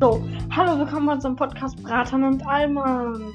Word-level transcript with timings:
So, 0.00 0.24
hallo, 0.54 0.78
willkommen 0.78 1.06
bei 1.06 1.14
unserem 1.14 1.34
Podcast 1.34 1.82
Bratan 1.82 2.22
und 2.22 2.46
Alman. 2.46 3.32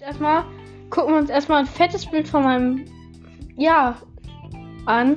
Erstmal 0.00 0.44
gucken 0.90 1.14
wir 1.14 1.18
uns 1.18 1.30
erstmal 1.30 1.60
ein 1.60 1.66
fettes 1.66 2.04
Bild 2.04 2.28
von 2.28 2.44
meinem 2.44 2.84
Ja 3.56 3.96
an. 4.84 5.16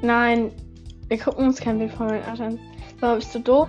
Nein, 0.00 0.50
wir 1.08 1.18
gucken 1.18 1.48
uns 1.48 1.60
kein 1.60 1.78
Bild 1.78 1.92
von 1.92 2.06
meinem 2.06 2.24
Arsch 2.24 2.40
an. 2.40 2.58
So, 2.98 3.14
bist 3.14 3.34
du 3.34 3.40
doof? 3.40 3.68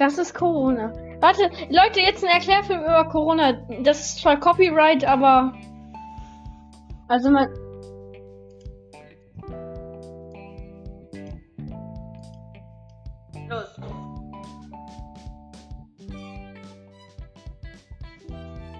Das 0.00 0.16
ist 0.16 0.32
Corona. 0.32 0.94
Warte, 1.20 1.50
Leute, 1.68 2.00
jetzt 2.00 2.24
ein 2.24 2.30
Erklärfilm 2.30 2.80
über 2.80 3.04
Corona. 3.10 3.52
Das 3.82 4.00
ist 4.00 4.20
zwar 4.22 4.40
Copyright, 4.40 5.04
aber. 5.04 5.52
Also 7.08 7.30
man. 7.30 7.50
Los. 13.46 13.76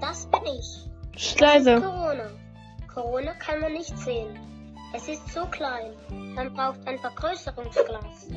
Das 0.00 0.26
bin 0.30 0.40
ich. 0.46 1.38
Leise. 1.38 1.82
Corona. 1.82 2.30
Corona 2.94 3.34
kann 3.34 3.60
man 3.60 3.74
nicht 3.74 3.98
sehen. 3.98 4.38
Es 4.94 5.06
ist 5.06 5.28
so 5.34 5.44
klein. 5.44 5.92
Man 6.34 6.54
braucht 6.54 6.88
ein 6.88 6.98
Vergrößerungsglas. 6.98 8.28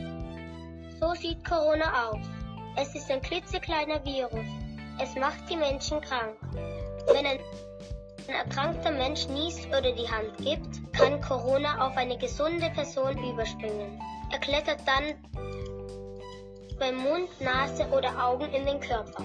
So 1.00 1.14
sieht 1.14 1.48
Corona 1.48 2.10
aus. 2.10 2.33
Es 2.76 2.96
ist 2.96 3.10
ein 3.12 3.22
klitzekleiner 3.22 4.04
Virus. 4.04 4.46
Es 5.00 5.16
macht 5.16 5.48
die 5.50 5.56
Menschen 5.56 6.02
krank. 6.02 6.36
Wenn 7.08 7.26
ein, 7.26 7.40
erkrankter 8.28 8.92
Mensch 8.92 9.28
niest 9.28 9.68
oder 9.68 9.92
die 9.92 10.10
Hand 10.10 10.38
gibt, 10.38 10.94
kann 10.94 11.22
Corona 11.22 11.86
auf 11.86 11.96
eine 11.98 12.18
gesunde 12.18 12.70
Person 12.72 13.18
überspringen. 13.18 14.02
Er 14.32 14.40
klettert 14.40 14.80
dann 14.88 15.14
beim 16.80 16.96
Mund, 16.98 17.30
Nase 17.40 17.86
oder 17.90 18.12
Augen 18.24 18.52
in 18.54 18.66
den 18.66 18.80
Körper. 18.80 19.24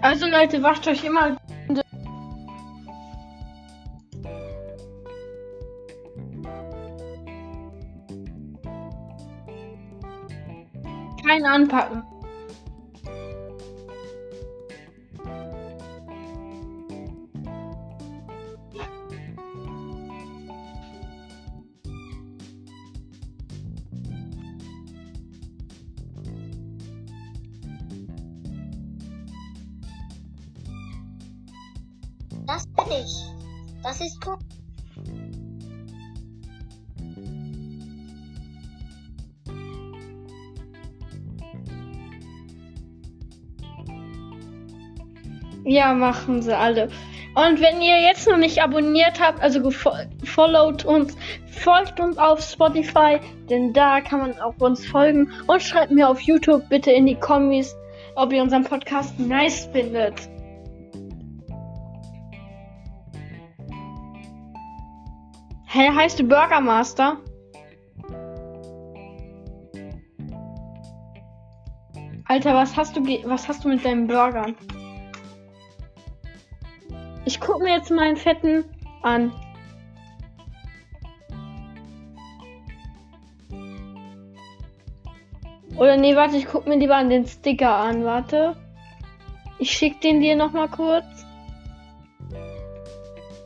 Also 0.00 0.26
Leute, 0.26 0.62
wascht 0.62 0.86
euch 0.88 1.04
immer. 1.04 1.36
Kein 11.24 11.44
Anpacken. 11.46 12.11
Ich. 32.90 33.24
Das 33.82 34.00
ist 34.00 34.20
Corona. 34.20 34.42
Ja, 45.64 45.94
machen 45.94 46.42
sie 46.42 46.56
alle. 46.56 46.88
Und 47.34 47.60
wenn 47.60 47.80
ihr 47.80 48.00
jetzt 48.02 48.28
noch 48.28 48.36
nicht 48.36 48.62
abonniert 48.62 49.20
habt, 49.20 49.40
also 49.40 49.62
gefollowt 49.62 50.84
uns, 50.84 51.16
folgt 51.46 51.98
uns 51.98 52.18
auf 52.18 52.42
Spotify, 52.42 53.20
denn 53.48 53.72
da 53.72 54.00
kann 54.00 54.20
man 54.20 54.40
auch 54.40 54.54
uns 54.58 54.84
folgen. 54.86 55.30
Und 55.46 55.62
schreibt 55.62 55.92
mir 55.92 56.08
auf 56.08 56.20
YouTube 56.20 56.68
bitte 56.68 56.90
in 56.90 57.06
die 57.06 57.14
Kommis, 57.14 57.74
ob 58.16 58.32
ihr 58.32 58.42
unseren 58.42 58.64
Podcast 58.64 59.18
nice 59.18 59.68
findet. 59.72 60.28
Hä, 65.74 65.90
heißt 65.90 66.18
du 66.18 66.24
Burgermaster? 66.24 67.16
Alter, 72.26 72.54
was 72.54 72.76
hast 72.76 72.94
du 72.94 73.00
was 73.24 73.48
hast 73.48 73.64
du 73.64 73.70
mit 73.70 73.82
deinen 73.82 74.06
Burgern? 74.06 74.54
Ich 77.24 77.40
guck 77.40 77.62
mir 77.62 77.74
jetzt 77.74 77.90
meinen 77.90 78.18
fetten 78.18 78.66
an. 79.00 79.32
Oder 85.78 85.96
nee, 85.96 86.14
warte, 86.14 86.36
ich 86.36 86.48
guck 86.48 86.66
mir 86.66 86.76
lieber 86.76 86.96
an 86.96 87.08
den 87.08 87.24
Sticker 87.24 87.74
an, 87.74 88.04
warte. 88.04 88.56
Ich 89.58 89.70
schick 89.70 90.02
den 90.02 90.20
dir 90.20 90.36
noch 90.36 90.52
mal 90.52 90.68
kurz. 90.68 91.24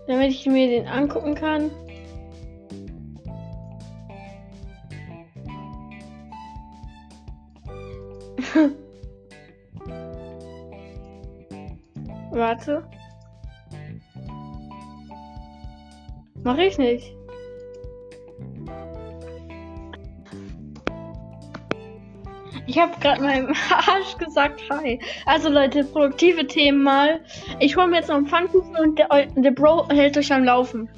Damit 0.08 0.30
ich 0.30 0.44
mir 0.46 0.66
den 0.66 0.88
angucken 0.88 1.36
kann. 1.36 1.70
Warte. 12.32 12.82
Mach 16.44 16.58
ich 16.58 16.78
nicht. 16.78 17.12
Ich 22.68 22.78
habe 22.78 22.98
gerade 23.00 23.22
meinem 23.22 23.54
Arsch 23.70 24.16
gesagt 24.18 24.60
hi. 24.70 24.98
Also 25.24 25.48
Leute, 25.48 25.84
produktive 25.84 26.46
Themen 26.46 26.82
mal. 26.82 27.20
Ich 27.60 27.76
hole 27.76 27.86
mir 27.86 27.96
jetzt 27.96 28.08
noch 28.08 28.16
einen 28.16 28.26
Pfannkuchen 28.26 28.76
und 28.76 28.98
der, 28.98 29.08
der 29.36 29.50
Bro 29.52 29.88
hält 29.88 30.18
euch 30.18 30.32
am 30.32 30.44
Laufen. 30.44 30.88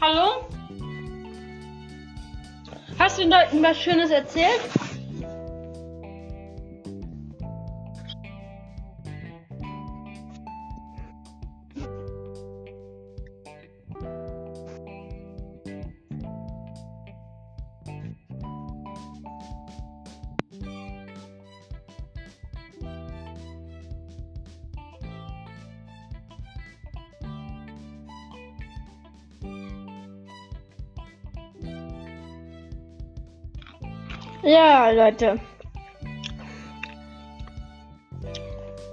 Hallo? 0.00 0.46
Hast 2.98 3.18
du 3.18 3.22
den 3.22 3.30
Leuten 3.30 3.62
was 3.62 3.78
Schönes 3.80 4.10
erzählt? 4.10 4.60
Leute. 34.96 35.38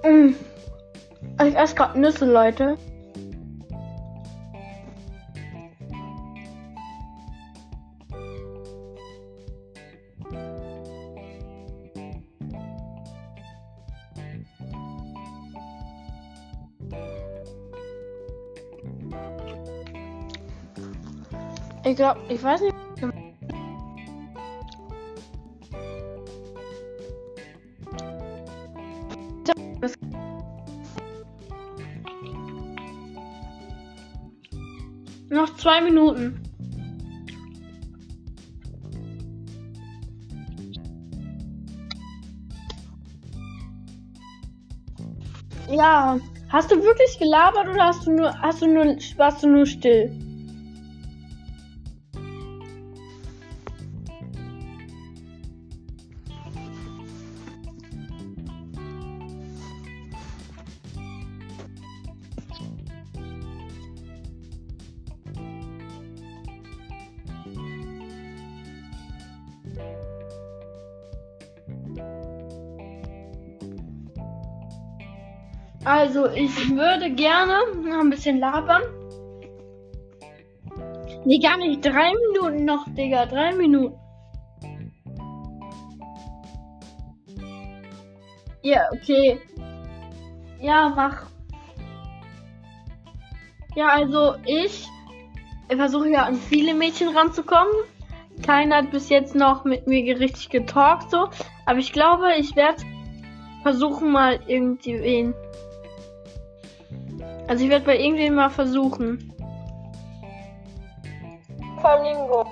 Mm. 0.03 0.35
Ich 1.45 1.55
esse 1.55 1.75
gerade 1.75 1.99
Nüsse, 1.99 2.25
Leute. 2.25 2.77
Ich 21.85 21.97
glaube, 21.97 22.19
ich 22.29 22.43
weiß 22.43 22.61
nicht. 22.61 22.82
Zwei 35.63 35.79
Minuten. 35.79 36.37
Ja, 45.69 46.19
hast 46.49 46.69
du 46.69 46.83
wirklich 46.83 47.17
gelabert 47.17 47.69
oder 47.69 47.85
hast 47.85 48.05
du 48.05 48.11
nur, 48.11 48.37
hast 48.41 48.61
du 48.61 48.67
nur, 48.67 48.97
warst 49.15 49.41
du 49.41 49.47
nur 49.47 49.65
still? 49.65 50.11
Also, 75.85 76.29
ich 76.29 76.69
würde 76.69 77.11
gerne 77.11 77.59
noch 77.83 77.99
ein 77.99 78.09
bisschen 78.09 78.39
labern. 78.39 78.83
Nee, 81.25 81.39
gar 81.39 81.57
nicht. 81.57 81.83
Drei 81.83 82.11
Minuten 82.31 82.65
noch, 82.65 82.85
Digga. 82.89 83.25
Drei 83.25 83.53
Minuten. 83.53 83.97
Ja, 88.61 88.89
okay. 88.93 89.39
Ja, 90.61 90.93
mach. 90.95 91.23
Ja, 93.75 93.89
also 93.89 94.35
ich 94.45 94.87
versuche 95.67 96.09
ja 96.09 96.23
an 96.23 96.35
viele 96.35 96.73
Mädchen 96.73 97.09
ranzukommen. 97.09 97.73
Keiner 98.45 98.77
hat 98.77 98.91
bis 98.91 99.09
jetzt 99.09 99.35
noch 99.35 99.65
mit 99.65 99.87
mir 99.87 100.19
richtig 100.19 100.49
getalkt, 100.49 101.11
so. 101.11 101.29
Aber 101.65 101.79
ich 101.79 101.91
glaube, 101.91 102.35
ich 102.37 102.55
werde 102.55 102.83
versuchen 103.63 104.11
mal 104.11 104.39
irgendwie 104.47 105.01
wen. 105.01 105.33
Also 107.47 107.63
ich 107.63 107.69
werde 107.69 107.85
bei 107.85 107.99
irgendwem 107.99 108.35
mal 108.35 108.49
versuchen. 108.49 109.33
Flamingo. 111.79 112.42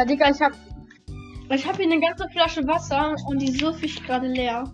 Ja, 0.00 0.06
Digga, 0.06 0.30
ich 0.30 0.40
hab. 0.40 0.52
Ich 1.50 1.66
hab 1.66 1.76
hier 1.76 1.84
eine 1.84 2.00
ganze 2.00 2.26
Flasche 2.30 2.66
Wasser 2.66 3.14
und 3.26 3.38
die 3.38 3.52
surfe 3.52 3.84
ich 3.84 4.02
gerade 4.02 4.28
leer. 4.28 4.64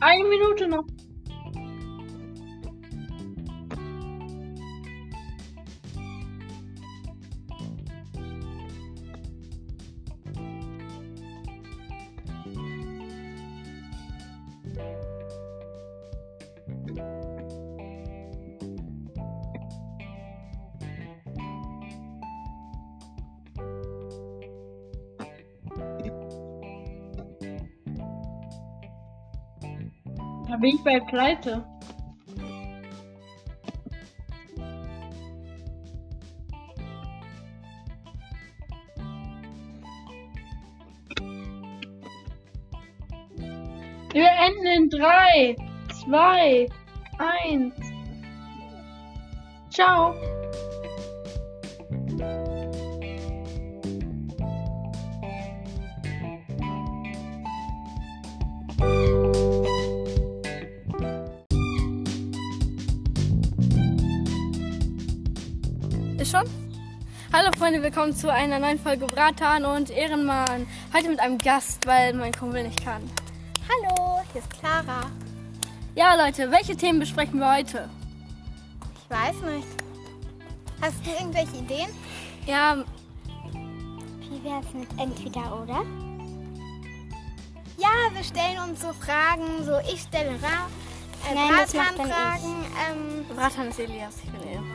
Eine 0.00 0.24
Minute 0.28 0.68
noch. 0.68 0.93
Bei 30.84 31.00
Pleite. 31.00 31.64
Wir 44.12 44.28
enden 44.46 44.66
in 44.66 44.90
3, 44.90 45.56
2, 46.04 46.68
1. 47.18 47.74
Ciao. 49.70 50.14
Schon? 66.34 66.50
Hallo 67.32 67.50
Freunde, 67.56 67.82
willkommen 67.82 68.14
zu 68.14 68.32
einer 68.32 68.58
neuen 68.58 68.78
Folge 68.78 69.06
Bratan 69.06 69.64
und 69.64 69.90
Ehrenmann. 69.90 70.66
Heute 70.92 71.08
mit 71.08 71.20
einem 71.20 71.38
Gast, 71.38 71.86
weil 71.86 72.12
mein 72.14 72.32
Kumpel 72.32 72.64
nicht 72.64 72.84
kann. 72.84 73.08
Hallo, 73.68 74.20
hier 74.32 74.40
ist 74.40 74.50
Clara. 74.50 75.10
Ja 75.94 76.14
Leute, 76.14 76.50
welche 76.50 76.76
Themen 76.76 76.98
besprechen 76.98 77.38
wir 77.38 77.56
heute? 77.56 77.88
Ich 78.96 79.10
weiß 79.10 79.42
nicht. 79.54 79.68
Hast 80.80 81.06
du 81.06 81.10
irgendwelche 81.10 81.56
Ideen? 81.56 81.88
Ja, 82.46 82.78
Wie 83.52 84.44
wär's 84.44 84.66
mit 84.74 84.88
entweder 84.98 85.62
oder? 85.62 85.82
Ja, 87.78 88.12
wir 88.12 88.24
stellen 88.24 88.58
uns 88.68 88.80
so 88.80 88.92
Fragen, 88.92 89.64
so 89.64 89.78
ich 89.92 90.00
stelle 90.00 90.30
Ra 90.42 90.68
äh, 91.30 91.34
Nein, 91.34 91.50
das 91.58 91.74
macht 91.74 91.98
dann 91.98 92.08
Fragen. 92.08 92.66
Ähm, 92.90 93.36
Bratan 93.36 93.68
ist 93.68 93.78
Elias, 93.78 94.16
ich 94.24 94.30
bin 94.30 94.42
Ehrenmann. 94.48 94.73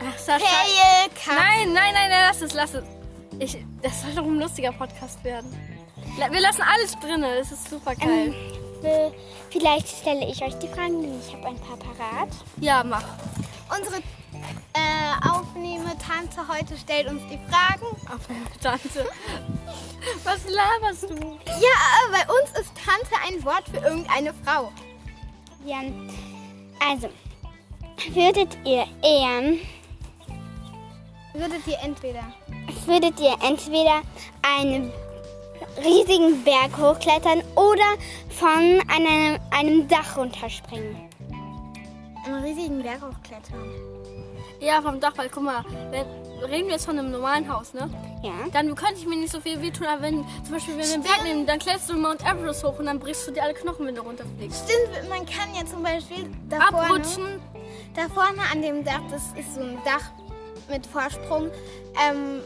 Ach, 0.00 0.18
Sascha. 0.18 0.44
Hey. 0.44 1.08
Nein, 1.26 1.72
nein, 1.72 1.94
nein, 1.94 2.10
nein, 2.10 2.24
lass 2.28 2.40
es, 2.42 2.54
lass 2.54 2.74
es. 2.74 2.84
Ich, 3.38 3.58
das 3.82 4.02
soll 4.02 4.14
doch 4.14 4.24
ein 4.24 4.38
lustiger 4.38 4.72
Podcast 4.72 5.22
werden. 5.24 5.50
Wir 6.30 6.40
lassen 6.40 6.62
alles 6.62 6.92
drin, 7.00 7.20
das 7.22 7.52
ist 7.52 7.68
super 7.68 7.94
geil. 7.94 8.34
Äh, 8.82 9.10
Vielleicht 9.50 9.88
stelle 9.88 10.26
ich 10.26 10.42
euch 10.42 10.54
die 10.58 10.68
Fragen, 10.68 11.02
denn 11.02 11.20
ich 11.20 11.32
habe 11.34 11.48
ein 11.48 11.58
paar 11.58 11.76
parat. 11.76 12.28
ja, 12.60 12.82
mach. 12.84 13.04
Unsere 13.76 13.96
äh, 13.96 15.28
Aufnehmetante 15.28 16.46
heute 16.48 16.76
stellt 16.76 17.08
uns 17.08 17.22
die 17.30 17.38
Fragen. 17.50 17.86
Auf 18.12 18.28
meine 18.28 18.44
Tante. 18.62 19.06
Was 20.24 20.44
laberst 20.48 21.02
du? 21.04 21.14
Ja, 21.46 22.10
bei 22.12 22.22
uns 22.32 22.58
ist 22.60 22.72
Tante 22.76 23.16
ein 23.26 23.44
Wort 23.44 23.64
für 23.68 23.78
irgendeine 23.78 24.32
Frau. 24.44 24.70
Ja, 25.64 25.78
also, 26.86 27.08
würdet 28.12 28.56
ihr 28.64 28.84
eher, 29.02 29.56
Würdet 31.34 31.66
ihr 31.66 31.78
entweder 31.82 32.24
würdet 32.86 33.20
ihr 33.20 33.34
entweder 33.42 34.00
einen 34.42 34.90
riesigen 35.84 36.42
Berg 36.44 36.76
hochklettern 36.78 37.42
oder 37.54 37.96
von 38.30 38.80
einem, 38.88 39.38
einem 39.50 39.88
Dach 39.88 40.16
runterspringen? 40.16 40.96
einen 42.26 42.42
riesigen 42.42 42.82
Berg 42.82 43.02
hochklettern? 43.02 43.70
Ja, 44.60 44.80
vom 44.80 45.00
Dach, 45.00 45.12
weil 45.16 45.28
guck 45.28 45.42
mal, 45.42 45.64
wenn, 45.90 46.06
reden 46.48 46.66
wir 46.66 46.74
jetzt 46.74 46.86
von 46.86 46.98
einem 46.98 47.10
normalen 47.10 47.52
Haus, 47.52 47.74
ne? 47.74 47.90
Ja. 48.22 48.32
Dann 48.52 48.74
könnte 48.74 48.94
ich 48.96 49.06
mir 49.06 49.16
nicht 49.16 49.30
so 49.30 49.40
viel 49.40 49.60
wehtun, 49.60 49.86
aber 49.86 50.02
wenn 50.02 50.24
zum 50.44 50.54
Beispiel 50.54 50.78
wenn 50.78 50.86
wir 50.86 50.92
den 50.94 51.02
Berg 51.02 51.22
nehmen, 51.24 51.46
dann 51.46 51.58
kletterst 51.58 51.90
du 51.90 51.96
Mount 51.96 52.22
Everest 52.22 52.64
hoch 52.64 52.78
und 52.78 52.86
dann 52.86 52.98
brichst 52.98 53.28
du 53.28 53.32
dir 53.32 53.42
alle 53.42 53.54
Knochen, 53.54 53.86
wenn 53.86 53.94
du 53.94 54.02
runterfliegst. 54.02 54.64
Stimmt, 54.64 55.08
man 55.10 55.26
kann 55.26 55.54
ja 55.54 55.64
zum 55.66 55.82
Beispiel 55.82 56.30
da 56.48 56.60
vorne, 56.70 56.86
Abrutschen. 56.86 57.40
Da 57.96 58.08
vorne 58.08 58.42
an 58.52 58.62
dem 58.62 58.84
Dach, 58.84 59.00
das 59.10 59.22
ist 59.38 59.54
so 59.54 59.60
ein 59.60 59.78
Dach 59.84 60.10
mit 60.70 60.86
Vorsprung 60.86 61.50
ähm, 62.08 62.42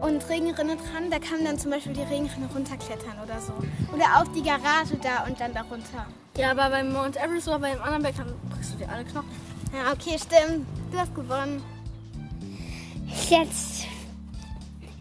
und 0.00 0.26
Regenrinne 0.28 0.76
dran, 0.76 1.10
da 1.10 1.18
kann 1.18 1.38
man 1.38 1.44
dann 1.44 1.58
zum 1.58 1.70
Beispiel 1.70 1.92
die 1.92 2.02
Regenrinne 2.02 2.48
runterklettern 2.54 3.18
oder 3.22 3.40
so. 3.40 3.52
Oder 3.94 4.20
auf 4.20 4.32
die 4.32 4.42
Garage 4.42 4.96
da 5.02 5.24
und 5.26 5.38
dann 5.38 5.52
da 5.52 5.62
runter. 5.62 6.06
Ja, 6.36 6.52
aber 6.52 6.70
beim 6.70 6.92
Mount 6.92 7.16
Everest 7.16 7.48
oder 7.48 7.58
beim 7.58 7.80
anderen 7.82 8.02
Berg, 8.02 8.16
dann 8.16 8.34
brichst 8.50 8.74
du 8.74 8.78
dir 8.78 8.88
alle 8.88 9.04
Knochen. 9.04 9.28
Ja, 9.72 9.92
okay, 9.92 10.16
stimmt. 10.18 10.66
Du 10.90 10.98
hast 10.98 11.14
gewonnen. 11.14 11.62
Jetzt 13.28 13.86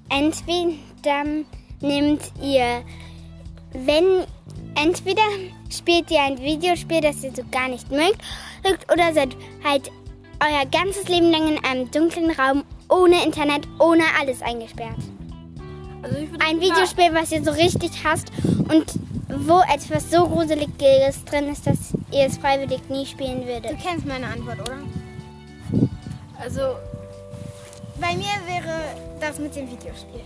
entweder 0.09 1.45
nehmt 1.81 2.31
ihr, 2.41 2.83
wenn 3.71 4.25
entweder 4.75 5.23
spielt 5.69 6.11
ihr 6.11 6.21
ein 6.21 6.39
Videospiel, 6.39 7.01
das 7.01 7.23
ihr 7.23 7.31
so 7.35 7.43
gar 7.51 7.69
nicht 7.69 7.89
mögt, 7.91 8.19
oder 8.91 9.13
seid 9.13 9.35
halt 9.63 9.91
euer 10.41 10.65
ganzes 10.71 11.07
Leben 11.07 11.31
lang 11.31 11.47
in 11.55 11.63
einem 11.63 11.91
dunklen 11.91 12.31
Raum 12.31 12.63
ohne 12.89 13.23
Internet, 13.23 13.67
ohne 13.79 14.03
alles 14.19 14.41
eingesperrt. 14.41 14.97
Also 16.01 16.15
Ein 16.39 16.61
Videospiel, 16.61 17.13
was 17.13 17.31
ihr 17.31 17.43
so 17.43 17.51
richtig 17.51 17.91
hasst 18.03 18.31
und 18.69 18.85
wo 19.45 19.59
etwas 19.59 20.09
so 20.09 20.27
Gruseliges 20.27 21.23
drin 21.25 21.49
ist, 21.49 21.67
dass 21.67 21.93
ihr 22.11 22.25
es 22.25 22.37
freiwillig 22.37 22.81
nie 22.89 23.05
spielen 23.05 23.41
Du 23.41 23.47
würdet. 23.47 23.77
kennst 23.79 24.05
meine 24.05 24.27
Antwort, 24.27 24.59
oder? 24.61 24.77
Also 26.41 26.61
Bei 27.99 28.13
mir 28.15 28.25
wäre 28.47 28.79
das 29.19 29.39
mit 29.39 29.55
dem 29.55 29.69
Videospiel. 29.69 30.21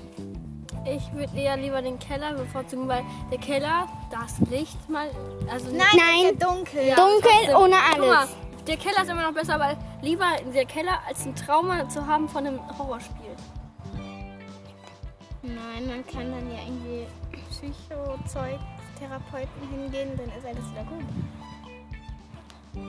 Ich 0.86 1.12
würde 1.14 1.36
eher 1.38 1.58
lieber 1.58 1.82
den 1.82 1.98
Keller 2.00 2.34
bevorzugen, 2.34 2.88
weil 2.88 3.04
der 3.32 3.38
Keller, 3.40 3.88
da 4.12 4.24
ist 4.26 4.40
Licht 4.50 4.90
mal. 4.90 5.10
Also 5.52 5.68
Nein, 5.72 5.86
Nein. 5.96 6.38
dunkel. 6.40 6.88
Ja, 6.88 6.96
Dunkel 6.96 7.56
ohne 7.56 7.76
Guck 7.92 8.00
mal, 8.08 8.18
alles. 8.18 8.30
der 8.68 8.78
Keller 8.78 9.02
ist 9.04 9.10
immer 9.10 9.24
noch 9.24 9.34
besser, 9.34 9.56
aber 9.56 9.76
lieber 10.02 10.28
der 10.54 10.66
Keller 10.66 11.00
als 11.08 11.26
ein 11.26 11.36
Trauma 11.36 11.88
zu 11.90 12.06
haben 12.06 12.28
von 12.30 12.46
einem 12.46 12.60
Horrorspiel. 12.78 13.36
Nein, 15.42 15.88
man 15.88 16.06
kann 16.08 16.32
dann 16.32 16.52
ja 16.52 16.60
irgendwie 16.66 17.06
Psychozeug-Therapeuten 17.50 19.68
hingehen, 19.70 20.12
dann 20.18 20.28
ist 20.28 20.46
alles 20.46 20.70
wieder 20.72 20.84
gut. 20.84 21.04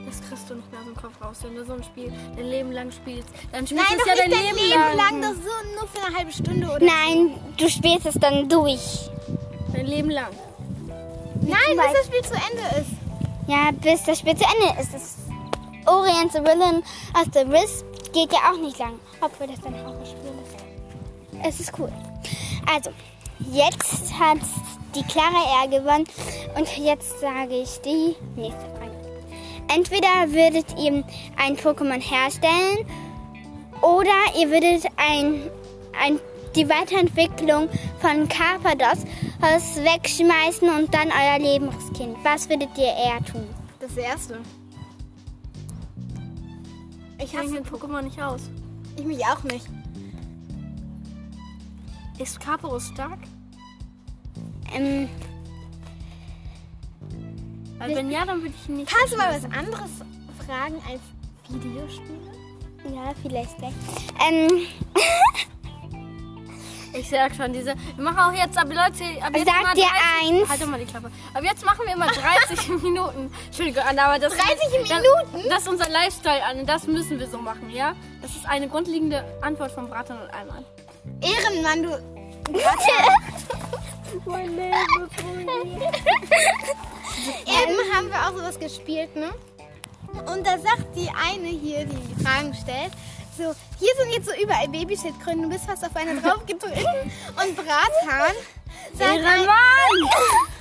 Das 0.05 0.21
kriegst 0.21 0.49
du 0.49 0.55
nicht 0.55 0.71
mehr 0.71 0.81
aus 0.81 0.87
dem 0.87 0.95
Kopf 0.95 1.21
raus, 1.21 1.37
wenn 1.43 1.55
du 1.55 1.63
so 1.65 1.73
ein 1.73 1.83
Spiel 1.83 2.11
dein 2.35 2.47
Leben 2.47 2.71
lang 2.71 2.91
spielst. 2.91 3.29
Dann 3.51 3.67
spielst 3.67 3.85
Nein, 3.87 3.97
du 3.97 4.09
es 4.09 4.17
doch 4.17 4.23
ja 4.23 4.27
nicht 4.27 4.35
dein 4.35 4.55
dein 4.55 4.65
Leben 4.65 4.97
lang, 4.97 5.21
doch 5.21 5.43
so 5.43 5.79
nur 5.79 5.87
für 5.87 6.05
eine 6.07 6.17
halbe 6.17 6.31
Stunde 6.31 6.65
oder 6.67 6.79
Nein, 6.83 7.39
du 7.57 7.69
spielst 7.69 8.05
es 8.07 8.15
dann 8.15 8.49
durch. 8.49 9.09
Dein 9.73 9.85
Leben 9.85 10.09
lang. 10.09 10.31
Nein, 11.41 11.59
bis 11.75 11.93
das 11.93 12.05
Spiel 12.07 12.21
zu 12.23 12.33
Ende 12.33 12.81
ist. 12.81 12.97
Ja, 13.47 13.71
bis 13.71 14.03
das 14.03 14.19
Spiel 14.19 14.35
zu 14.35 14.45
Ende 14.45 14.81
ist. 14.81 14.93
Das 14.93 15.15
Orient 15.85 16.31
the 16.31 16.39
Villain 16.39 16.83
of 17.13 17.25
the 17.33 17.47
Wisp 17.47 17.85
geht 18.11 18.31
ja 18.31 18.51
auch 18.51 18.57
nicht 18.57 18.79
lang, 18.79 18.99
obwohl 19.21 19.47
das 19.47 19.63
ein 19.63 19.75
Horrorspiel 19.85 20.31
ist. 20.43 21.45
Es 21.47 21.59
ist 21.59 21.77
cool. 21.77 21.91
Also, 22.73 22.89
jetzt 23.51 24.11
hat 24.17 24.39
die 24.95 25.03
Clara 25.03 25.63
R 25.63 25.67
gewonnen 25.67 26.05
und 26.57 26.77
jetzt 26.77 27.19
sage 27.19 27.61
ich 27.61 27.79
die 27.81 28.15
nächste 28.35 28.61
Frage. 28.61 28.84
Entweder 29.67 30.31
würdet 30.31 30.65
ihr 30.79 31.03
ein 31.37 31.57
Pokémon 31.57 31.99
herstellen 31.99 32.85
oder 33.81 34.39
ihr 34.39 34.49
würdet 34.49 34.85
ein, 34.97 35.49
ein, 36.01 36.19
die 36.55 36.67
Weiterentwicklung 36.69 37.69
von 37.99 38.27
Carpados 38.27 39.05
aus 39.41 39.77
wegschmeißen 39.77 40.69
und 40.69 40.93
dann 40.93 41.09
euer 41.09 41.39
Leben 41.39 41.69
riskieren. 41.69 42.15
Was 42.23 42.49
würdet 42.49 42.69
ihr 42.77 42.85
eher 42.85 43.23
tun? 43.25 43.45
Das 43.79 43.95
erste. 43.97 44.39
Ich 47.17 47.25
Ich 47.25 47.31
kenne 47.31 47.43
hasse 47.43 47.53
den 47.55 47.65
Pokémon 47.65 48.01
nicht 48.01 48.21
aus. 48.21 48.41
ich 48.97 49.05
mich 49.05 49.25
auch 49.25 49.43
nicht. 49.43 49.67
Ist 52.17 52.39
Capro 52.39 52.79
stark? 52.79 53.19
Ähm, 54.73 55.09
Weil 57.77 57.95
wenn 57.95 58.11
ja, 58.11 58.25
dann 58.25 58.41
würde 58.41 58.53
ich 58.61 58.69
ihn 58.69 58.77
nicht. 58.77 58.91
Kannst 58.93 59.13
du 59.13 59.17
mal 59.17 59.29
was 59.29 59.45
anderes 59.45 59.91
fragen 60.45 60.81
als 60.89 61.01
Videospiele? 61.49 62.19
ja, 62.93 63.13
vielleicht 63.21 63.57
gleich. 63.57 63.73
Ähm, 64.27 64.49
Ich 66.97 67.09
sag 67.09 67.35
schon, 67.35 67.51
diese. 67.51 67.73
Wir 67.95 68.03
machen 68.03 68.19
auch 68.19 68.31
jetzt, 68.31 68.57
aber 68.57 68.73
Leute, 68.73 69.03
aber 69.21 69.37
jetzt 69.37 69.47
Sag 69.47 69.61
mal 69.63 69.73
dir 69.73 69.85
30, 70.21 70.31
eins. 70.31 70.49
Halt 70.49 70.61
doch 70.61 70.67
mal 70.67 70.79
die 70.79 70.85
Klappe. 70.85 71.11
Aber 71.33 71.45
jetzt 71.45 71.65
machen 71.65 71.81
wir 71.85 71.93
immer 71.93 72.07
30 72.07 72.69
Minuten. 72.83 73.29
Entschuldigung, 73.47 73.83
Anna, 73.85 74.05
aber 74.05 74.19
das 74.19 74.33
30 74.33 74.55
das, 74.57 74.71
Minuten? 74.71 75.49
Das 75.49 75.63
ist 75.63 75.67
unser 75.67 75.89
Lifestyle, 75.89 76.41
Anne. 76.43 76.63
Das 76.63 76.87
müssen 76.87 77.19
wir 77.19 77.27
so 77.27 77.37
machen, 77.37 77.69
ja? 77.69 77.95
Das 78.21 78.31
ist 78.31 78.47
eine 78.47 78.69
grundlegende 78.69 79.25
Antwort 79.41 79.71
von 79.71 79.89
Bratan 79.89 80.21
und 80.21 80.33
Alman. 80.33 80.63
Ehrenmann, 81.21 81.83
du. 81.83 81.99
Eben 87.45 87.95
haben 87.95 88.09
wir 88.09 88.27
auch 88.27 88.37
sowas 88.37 88.59
gespielt, 88.59 89.15
ne? 89.15 89.33
Und 90.31 90.45
da 90.45 90.57
sagt 90.57 90.95
die 90.95 91.09
eine 91.09 91.47
hier, 91.47 91.85
die 91.85 91.95
die 91.95 92.23
Fragen 92.23 92.53
stellt, 92.53 92.91
so, 93.37 93.53
hier 93.79 93.91
sind 93.99 94.13
jetzt 94.13 94.27
so 94.27 94.41
überall 94.41 94.67
Babyschildkröten, 94.69 95.41
du 95.43 95.49
bist 95.49 95.65
fast 95.65 95.83
auf 95.83 95.95
eine 95.95 96.19
draufgetreten. 96.21 97.11
Und 97.41 97.55
Bratan 97.55 98.35
sagt, 98.93 99.19
ein, 99.19 99.45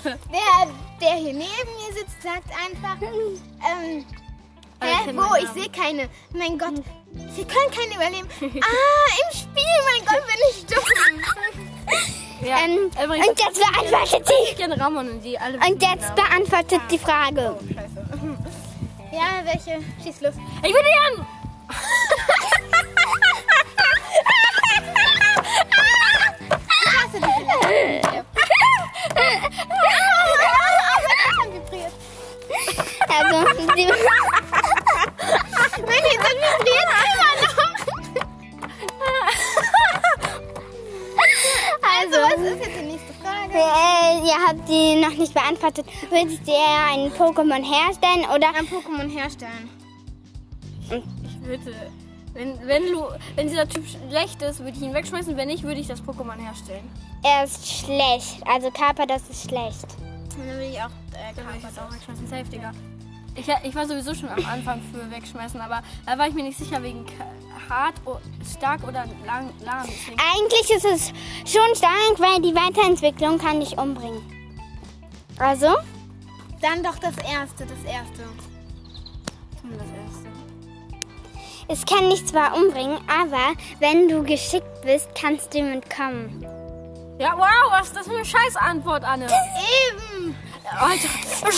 der, 0.05 0.69
der 1.01 1.15
hier 1.15 1.33
neben 1.33 1.39
mir 1.39 1.93
sitzt, 1.93 2.21
sagt 2.23 2.51
einfach, 2.51 3.01
ähm, 3.01 4.05
hä, 4.83 5.13
wo, 5.15 5.37
ich 5.37 5.49
sehe 5.51 5.71
keine. 5.71 6.09
Mein 6.33 6.59
Gott, 6.59 6.83
sie 7.37 7.45
können 7.45 7.71
keine 7.71 7.95
überleben. 7.95 8.29
Ah, 8.41 9.09
im 9.23 9.37
Spiel, 9.37 9.79
mein 9.85 10.05
Gott, 10.05 10.27
bin 10.27 10.41
ich 10.51 10.67
dumm. 10.67 10.84
Übrigens, 13.03 13.29
und 13.29 13.41
jetzt 13.41 13.61
beantwortet 13.61 14.27
sie. 14.27 14.51
ich 14.51 14.57
kenne 14.57 14.79
Ramon 14.79 15.11
und 15.11 15.21
die 15.25 15.39
alle. 15.39 15.59
Und 15.59 15.83
jetzt 15.83 16.15
beantwortet 16.15 16.81
die 16.91 16.99
Frage. 16.99 17.57
Ja, 19.13 19.45
welche? 19.45 19.81
Schieß 20.03 20.21
los. 20.23 20.35
Ich 20.63 20.73
würde 20.73 20.89
Jan! 20.89 21.27
Also, 33.09 33.73
die, 33.77 33.87
die 44.69 45.01
noch 45.01 45.17
nicht 45.17 45.35
beantwortet. 45.35 45.87
Würdet 46.11 46.47
ihr 46.47 46.55
eher 46.55 46.93
einen 46.93 47.13
Pokémon 47.13 47.63
herstellen 47.63 48.25
oder 48.35 48.49
Ein 48.55 48.67
Pokémon 48.67 49.09
herstellen. 49.09 49.69
Ich 50.91 51.47
würde. 51.47 51.75
Wenn, 52.35 52.59
wenn, 52.67 52.91
Lu, 52.91 53.03
wenn 53.37 53.49
dieser 53.49 53.69
Typ 53.69 53.85
schlecht 53.87 54.43
ist, 54.43 54.59
würde 54.59 54.77
ich 54.77 54.83
ihn 54.83 54.93
wegschmeißen. 54.93 55.37
Wenn 55.37 55.49
nicht, 55.49 55.63
würde 55.63 55.81
ich 55.81 55.87
das 55.87 56.03
Pokémon 56.03 56.37
herstellen. 56.37 56.91
er 57.23 57.45
ist 57.45 57.67
schlecht? 57.67 58.45
Also 58.45 58.71
Carpados 58.73 59.23
ist 59.31 59.49
schlecht. 59.49 59.87
Dann 60.37 60.59
will 60.59 60.69
ich 60.73 60.81
auch 60.81 60.91
äh, 61.15 61.37
würde 61.37 61.59
das 61.63 61.79
auch 61.79 61.93
wegschmeißen. 61.93 62.27
Safe, 62.27 62.45
Digga. 62.45 62.73
Ich, 63.37 63.47
ich 63.65 63.75
war 63.75 63.87
sowieso 63.87 64.15
schon 64.15 64.29
am 64.29 64.45
Anfang 64.47 64.81
für 64.93 65.11
wegschmeißen, 65.11 65.61
aber 65.61 65.83
da 66.07 66.19
war 66.19 66.29
ich 66.29 66.35
mir 66.35 66.45
nicht 66.45 66.59
sicher 66.59 66.83
wegen 66.83 67.05
hart, 67.69 67.95
stark 68.49 68.83
oder 68.83 69.07
lang, 69.27 69.51
lahm. 69.65 69.89
Eigentlich 70.35 70.71
ist 70.71 70.85
es 70.85 71.13
schon 71.45 71.75
stark, 71.75 72.19
weil 72.19 72.41
die 72.43 72.55
Weiterentwicklung 72.55 73.39
kann 73.39 73.61
dich 73.61 73.77
umbringen. 73.77 74.23
Also, 75.45 75.77
Dann 76.63 76.83
doch 76.83 76.99
das 76.99 77.17
erste, 77.19 77.67
das 77.67 77.85
erste. 77.87 78.23
Das 79.63 79.89
erste. 80.03 80.29
es 81.69 81.85
kann 81.85 82.09
dich 82.09 82.25
zwar 82.27 82.55
umbringen, 82.57 82.97
aber 83.09 83.53
wenn 83.79 84.09
du 84.09 84.23
geschickt 84.23 84.81
bist, 84.83 85.09
kannst 85.15 85.53
du 85.53 85.61
mitkommen. 85.63 86.43
Ja, 87.19 87.37
wow, 87.37 87.71
was 87.73 87.89
ist 87.89 87.97
das 87.97 88.07
für 88.07 88.15
eine 88.15 88.25
Scheißantwort, 88.25 89.05
Anne? 89.05 89.27
Eben! 89.27 90.35
Alter? 90.71 91.09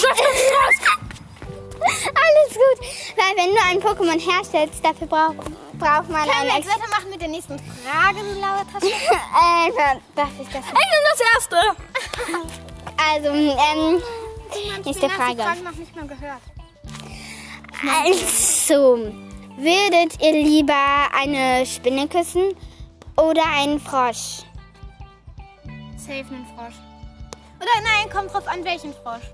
Alles 2.25 2.55
gut, 2.55 2.81
weil 3.17 3.37
wenn 3.37 3.55
du 3.55 3.61
ein 3.69 3.81
Pokémon 3.81 4.19
herstellst, 4.19 4.85
dafür 4.85 5.07
brauch, 5.07 5.35
braucht 5.79 6.11
man 6.11 6.29
Können 6.29 6.49
wir 6.49 6.57
jetzt 6.57 6.69
weitermachen 6.69 7.11
mit 7.11 7.21
der 7.21 7.29
nächsten 7.29 7.57
Frage, 7.57 8.19
du 8.19 8.35
blaue 8.35 8.65
Tasche? 8.73 8.87
äh, 8.87 9.71
da- 9.77 10.01
darf 10.23 10.31
ich 10.41 10.49
das 10.49 10.65
Ich 10.65 10.73
nehme 10.73 11.05
das 11.13 11.21
erste. 11.37 12.57
Also, 12.97 13.29
ähm, 13.29 14.03
nächste 14.85 15.07
Die 15.07 15.13
Frage. 15.13 15.43
Frage 15.43 15.63
noch 15.63 15.75
nicht 15.75 15.95
mal 15.95 16.07
gehört. 16.07 16.41
Also, 17.89 19.13
würdet 19.57 20.23
ihr 20.23 20.33
lieber 20.33 21.09
eine 21.19 21.67
Spinne 21.67 22.09
küssen 22.09 22.55
oder 23.17 23.43
einen 23.55 23.79
Frosch? 23.81 24.43
Safe 25.97 26.25
einen 26.31 26.47
Frosch. 26.55 26.75
Oder 27.59 27.83
nein, 27.83 28.11
kommt 28.11 28.33
drauf 28.33 28.47
an, 28.49 28.65
welchen 28.65 28.93
Frosch. 28.95 29.25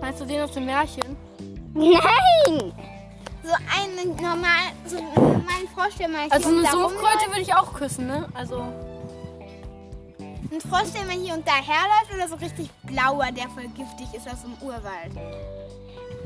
Meinst 0.00 0.20
du 0.20 0.24
den 0.24 0.42
aus 0.42 0.52
dem 0.52 0.66
Märchen? 0.66 1.16
Nein! 1.74 2.72
So 3.42 3.52
einen 3.78 4.16
normal, 4.16 4.72
so 4.86 4.96
einen 4.96 5.14
normalen 5.14 5.68
Frosch, 5.74 5.96
der 5.98 6.08
mal 6.08 6.26
Also 6.30 6.48
eine 6.48 6.66
Sumpfkröte 6.66 7.26
würde 7.28 7.40
ich 7.42 7.54
auch 7.54 7.72
küssen, 7.74 8.06
ne? 8.06 8.26
Also, 8.34 8.64
Ein 10.52 10.60
Frosch, 10.60 10.92
der 10.94 11.04
mal 11.04 11.16
hier 11.16 11.34
und 11.34 11.46
da 11.46 11.54
herläuft 11.54 12.14
oder 12.14 12.28
so 12.28 12.34
richtig 12.36 12.70
blauer, 12.84 13.32
der 13.32 13.48
voll 13.48 13.68
giftig 13.68 14.06
ist 14.14 14.28
aus 14.28 14.42
dem 14.42 14.54
Urwald. 14.60 15.12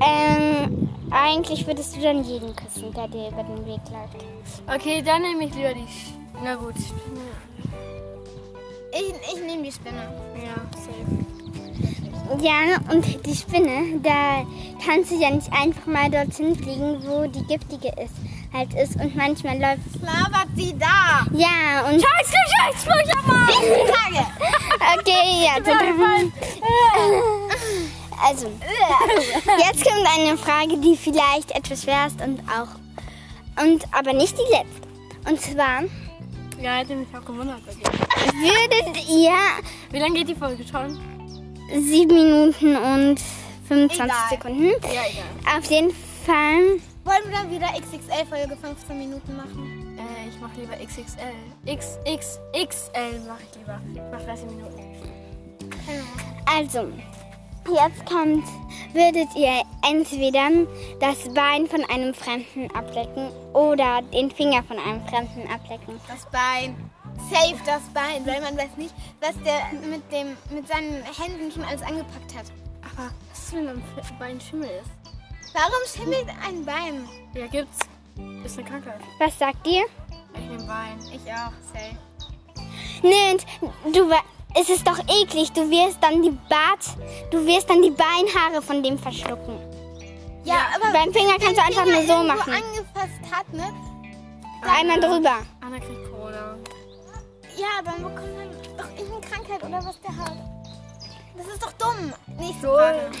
Ähm, 0.01 0.89
eigentlich 1.11 1.65
würdest 1.65 1.95
du 1.95 2.01
dann 2.01 2.23
jeden 2.23 2.55
küssen, 2.55 2.93
der 2.93 3.07
dir 3.07 3.29
über 3.29 3.43
den 3.43 3.65
Weg 3.65 3.81
läuft. 3.91 4.25
okay, 4.67 5.01
dann 5.01 5.21
nehme 5.21 5.45
ich 5.45 5.55
lieber 5.55 5.73
die. 5.73 5.87
Sch 5.87 6.13
Na 6.43 6.55
gut, 6.55 6.75
Spinne. 6.75 7.21
Ich, 8.91 9.33
ich 9.33 9.45
nehme 9.45 9.63
die 9.63 9.71
Spinne. 9.71 10.11
Ja, 10.35 10.55
safe. 10.79 11.39
Ja, 12.41 12.77
und 12.93 13.25
die 13.25 13.35
Spinne, 13.35 13.99
da 14.03 14.45
kannst 14.85 15.11
du 15.11 15.15
ja 15.15 15.31
nicht 15.31 15.51
einfach 15.51 15.85
mal 15.87 16.09
dorthin 16.11 16.55
fliegen, 16.55 17.01
wo 17.03 17.25
die 17.27 17.43
giftige 17.43 17.89
ist, 18.01 18.13
halt 18.53 18.73
ist. 18.75 18.95
Und 18.97 19.15
manchmal 19.15 19.59
läuft. 19.59 20.01
Labert 20.01 20.49
sie 20.55 20.77
da! 20.77 20.98
Ja, 21.39 21.87
und. 21.87 22.01
Scheiß 22.01 22.31
Geschlechtsverkehr, 22.45 23.21
Mann! 23.25 23.47
Frage! 23.47 24.25
Okay, 24.99 25.45
ja. 25.45 25.59
dann- 25.59 26.31
Also, 28.21 28.51
jetzt 29.59 29.83
kommt 29.85 30.07
eine 30.17 30.37
Frage, 30.37 30.77
die 30.77 30.97
vielleicht 30.97 31.51
etwas 31.51 31.83
schwer 31.83 32.07
ist 32.07 32.19
und 32.21 32.41
auch. 32.49 33.63
Und 33.63 33.85
aber 33.93 34.13
nicht 34.13 34.35
die 34.37 34.51
letzte. 34.51 34.87
Und 35.29 35.39
zwar, 35.41 35.83
Ja, 36.61 36.75
hätte 36.77 36.95
mich 36.95 37.07
auch 37.15 37.25
gewundert 37.25 37.59
dir. 37.67 37.85
würdet 38.33 39.09
ihr 39.09 39.31
Wie 39.91 39.99
lange 39.99 40.15
geht 40.19 40.29
die 40.29 40.35
Folge 40.35 40.65
schon? 40.69 40.99
sieben 41.73 42.13
Minuten 42.15 42.75
und 42.75 43.19
25 43.67 44.01
Egal. 44.01 44.15
Sekunden. 44.29 44.65
Ja, 44.65 45.01
egal. 45.09 45.57
Auf 45.57 45.65
jeden 45.71 45.91
Fall. 46.25 46.79
Wollen 47.05 47.23
wir 47.25 47.31
dann 47.37 47.51
wieder 47.51 47.67
XXL-Folge 47.67 48.57
15 48.61 48.97
Minuten 48.97 49.37
machen? 49.37 49.78
Äh, 49.99 50.29
ich 50.29 50.39
mache 50.39 50.59
lieber 50.59 50.75
XXL. 50.77 51.33
XXXL 51.65 53.19
mache 53.27 53.41
ich 53.51 53.57
lieber. 53.59 53.79
Ich 53.93 54.11
mache 54.11 54.25
30 54.25 54.45
Minuten. 54.45 54.79
Also, 56.45 56.87
jetzt 57.67 58.05
kommt, 58.05 58.45
würdet 58.93 59.27
ihr 59.35 59.61
entweder 59.87 60.49
das 60.99 61.31
Bein 61.33 61.67
von 61.67 61.83
einem 61.89 62.13
Fremden 62.13 62.69
ablecken 62.75 63.29
oder 63.53 64.01
den 64.13 64.31
Finger 64.31 64.63
von 64.63 64.77
einem 64.79 65.05
Fremden 65.07 65.47
ablecken. 65.51 65.99
Das 66.07 66.25
Bein. 66.31 66.75
Safe 67.29 67.57
das 67.65 67.81
Bein, 67.93 68.25
weil 68.25 68.41
man 68.41 68.57
weiß 68.57 68.77
nicht, 68.77 68.93
was 69.19 69.33
der 69.43 69.59
mit, 69.87 70.09
dem, 70.11 70.37
mit 70.55 70.67
seinen 70.67 71.03
Händen 71.03 71.51
schon 71.51 71.63
alles 71.65 71.81
angepackt 71.81 72.33
hat. 72.35 72.45
Aber 72.81 73.11
was 73.29 73.39
ist, 73.39 73.53
wenn 73.53 73.67
am 73.67 73.77
Fe- 73.95 74.13
Bein 74.17 74.39
Schimmel 74.39 74.69
ist? 74.69 74.89
Warum 75.53 75.81
schimmelt 75.85 76.27
ein 76.47 76.63
Bein? 76.63 77.07
Ja, 77.33 77.47
gibt's. 77.47 77.79
Ist 78.43 78.57
eine 78.57 78.67
Krankheit. 78.67 78.99
Was 79.19 79.37
sagt 79.37 79.67
ihr? 79.67 79.85
Ich 80.33 80.41
nehme 80.41 80.63
Bein. 80.63 80.99
Ich 81.13 81.31
auch, 81.31 81.51
safe. 81.73 81.97
Nee, 83.01 83.31
und 83.31 83.95
du, 83.95 84.09
es 84.59 84.69
ist 84.69 84.85
doch 84.87 84.99
eklig. 84.99 85.51
Du 85.53 85.69
wirst 85.69 85.97
dann 86.01 86.21
die 86.21 86.31
Bart, 86.49 86.85
du 87.31 87.45
wirst 87.45 87.69
dann 87.69 87.81
die 87.81 87.91
Beinhaare 87.91 88.61
von 88.61 88.81
dem 88.83 88.97
verschlucken. 88.97 89.57
Ja, 90.43 90.67
aber 90.75 90.91
Beim 90.91 91.13
Finger 91.13 91.37
kannst 91.39 91.57
du 91.57 91.63
einfach 91.63 91.85
nur 91.85 92.01
so 92.03 92.23
machen. 92.23 92.53
angefasst 92.53 93.31
hat, 93.31 93.53
ne? 93.53 93.71
Einmal 94.61 94.99
drüber. 94.99 95.37
Anna 95.61 95.77
kriegt 95.79 96.09
Corona. 96.09 96.57
Ja, 97.57 97.81
dann 97.83 97.95
bekommt 97.97 98.35
man 98.37 98.49
doch 98.77 98.89
irgendeine 98.97 99.21
Krankheit 99.21 99.63
oder 99.63 99.85
was 99.85 99.99
der 100.01 100.15
hat. 100.17 100.37
Das 101.37 101.47
ist 101.47 101.63
doch 101.63 101.71
dumm. 101.73 102.13
Nächste 102.37 102.67
Frage. 102.67 103.11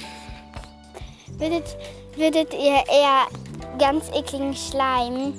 Würdet, 1.39 1.77
würdet 2.15 2.53
ihr 2.53 2.83
eher 2.91 3.27
ganz 3.77 4.09
ekligen 4.09 4.53
Schleim 4.53 5.33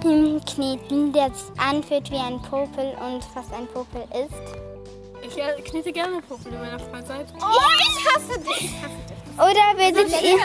hinkneten, 0.00 1.12
der 1.12 1.34
sich 1.34 1.60
anfühlt 1.60 2.08
wie 2.10 2.16
ein 2.16 2.40
Popel 2.42 2.94
und 3.04 3.24
fast 3.24 3.52
ein 3.52 3.66
Popel 3.66 4.02
ist? 4.12 5.26
Ich 5.26 5.36
äh, 5.36 5.60
knete 5.62 5.92
gerne 5.92 6.22
Popel 6.22 6.52
in 6.52 6.60
meiner 6.60 6.78
Freizeit. 6.78 7.26
Oh, 7.34 7.46
ich 7.78 8.14
hasse 8.14 8.38
dich. 8.38 8.64
Ich 8.64 8.82
hasse 8.82 8.94
dich. 9.08 9.20
Oder 9.36 9.76
würdet 9.76 10.22
ihr, 10.22 10.36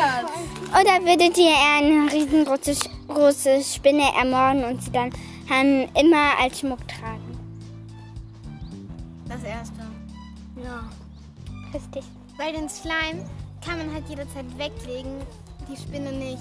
oder 0.72 1.06
würdet 1.06 1.38
ihr 1.38 1.50
eher 1.50 1.78
eine 1.78 2.12
riesengroße 2.12 2.76
große 3.08 3.64
Spinne 3.64 4.06
ermorden 4.18 4.64
und 4.64 4.82
sie 4.82 4.92
dann 4.92 5.12
ähm, 5.52 5.88
immer 6.00 6.40
als 6.40 6.60
Schmuck 6.60 6.80
tragen? 6.88 7.38
Das 9.28 9.44
erste. 9.44 9.82
Ja. 10.64 10.90
Richtig. 11.74 12.04
Weil 12.38 12.54
den 12.54 12.70
Schleim 12.70 13.30
kann 13.66 13.78
man 13.78 13.94
halt 13.94 14.08
jederzeit 14.08 14.46
weglegen, 14.58 15.22
die 15.70 15.76
Spinne 15.76 16.12
nicht. 16.12 16.40